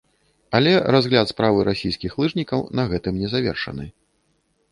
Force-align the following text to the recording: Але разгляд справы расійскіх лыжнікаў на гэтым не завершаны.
Але 0.59 0.71
разгляд 0.93 1.27
справы 1.33 1.59
расійскіх 1.69 2.11
лыжнікаў 2.23 2.59
на 2.79 2.85
гэтым 2.93 3.13
не 3.25 3.31
завершаны. 3.37 3.85